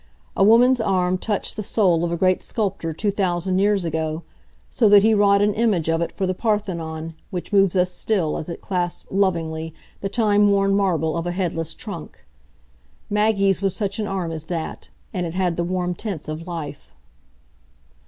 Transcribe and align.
A 0.35 0.43
woman's 0.43 0.81
arm 0.81 1.19
touched 1.19 1.55
the 1.55 1.61
soul 1.61 2.03
of 2.03 2.11
a 2.11 2.17
great 2.17 2.41
sculptor 2.41 2.91
two 2.91 3.11
thousand 3.11 3.59
years 3.59 3.85
ago, 3.85 4.23
so 4.71 4.89
that 4.89 5.03
he 5.03 5.13
wrought 5.13 5.43
an 5.43 5.53
image 5.53 5.89
of 5.89 6.01
it 6.01 6.11
for 6.11 6.25
the 6.25 6.33
Parthenon 6.33 7.13
which 7.29 7.53
moves 7.53 7.75
us 7.75 7.91
still 7.91 8.35
as 8.35 8.49
it 8.49 8.61
clasps 8.61 9.05
lovingly 9.11 9.75
the 9.99 10.09
timeworn 10.09 10.73
marble 10.75 11.15
of 11.15 11.27
a 11.27 11.31
headless 11.31 11.75
trunk. 11.75 12.25
Maggie's 13.11 13.61
was 13.61 13.75
such 13.75 13.99
an 13.99 14.07
arm 14.07 14.31
as 14.31 14.45
that, 14.47 14.89
and 15.13 15.27
it 15.27 15.35
had 15.35 15.55
the 15.55 15.63
warm 15.63 15.93
tints 15.93 16.27
of 16.27 16.47
life. 16.47 16.91